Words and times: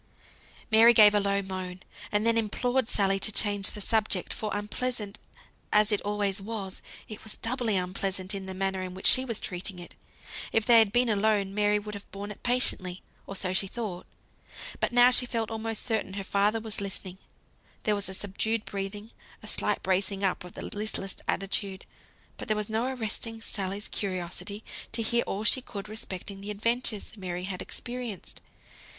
Mary 0.71 0.95
gave 0.95 1.13
a 1.13 1.19
low 1.19 1.43
moan, 1.43 1.79
and 2.11 2.25
then 2.25 2.35
implored 2.35 2.89
Sally 2.89 3.19
to 3.19 3.31
change 3.31 3.69
the 3.69 3.81
subject; 3.81 4.33
for 4.33 4.49
unpleasant 4.51 5.19
as 5.71 5.91
it 5.91 6.01
always 6.01 6.41
was, 6.41 6.81
it 7.07 7.23
was 7.23 7.37
doubly 7.37 7.75
unpleasant 7.75 8.33
in 8.33 8.47
the 8.47 8.55
manner 8.55 8.81
in 8.81 8.95
which 8.95 9.05
she 9.05 9.23
was 9.25 9.39
treating 9.39 9.77
it. 9.77 9.93
If 10.51 10.65
they 10.65 10.79
had 10.79 10.91
been 10.91 11.07
alone, 11.07 11.53
Mary 11.53 11.77
would 11.77 11.93
have 11.93 12.09
borne 12.09 12.31
it 12.31 12.41
patiently, 12.41 13.03
or 13.27 13.35
so 13.35 13.53
she 13.53 13.67
thought, 13.67 14.07
but 14.79 14.91
now 14.91 15.11
she 15.11 15.27
felt 15.27 15.51
almost 15.51 15.85
certain 15.85 16.13
her 16.13 16.23
father 16.23 16.59
was 16.59 16.81
listening; 16.81 17.19
there 17.83 17.93
was 17.93 18.09
a 18.09 18.15
subdued 18.15 18.65
breathing, 18.65 19.11
a 19.43 19.47
slight 19.47 19.83
bracing 19.83 20.23
up 20.23 20.43
of 20.43 20.55
the 20.55 20.65
listless 20.65 21.15
attitude. 21.27 21.85
But 22.37 22.47
there 22.47 22.57
was 22.57 22.69
no 22.71 22.85
arresting 22.91 23.39
Sally's 23.39 23.87
curiosity 23.87 24.63
to 24.93 25.03
hear 25.03 25.21
all 25.27 25.43
she 25.43 25.61
could 25.61 25.87
respecting 25.87 26.41
the 26.41 26.49
adventures 26.49 27.15
Mary 27.17 27.43
had 27.43 27.61
experienced. 27.61 28.41